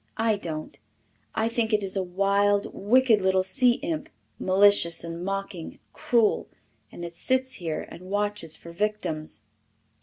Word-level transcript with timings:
"I 0.17 0.35
don't. 0.35 0.79
I 1.35 1.47
think 1.47 1.71
it 1.73 1.83
is 1.83 1.95
a 1.95 2.01
wild, 2.01 2.73
wicked 2.73 3.21
little 3.21 3.43
sea 3.43 3.73
imp, 3.83 4.09
malicious 4.39 5.03
and 5.03 5.23
mocking 5.23 5.73
and 5.73 5.79
cruel, 5.93 6.49
and 6.91 7.05
it 7.05 7.13
sits 7.13 7.53
here 7.61 7.85
and 7.87 8.09
watches 8.09 8.57
for 8.57 8.71
victims." 8.71 9.43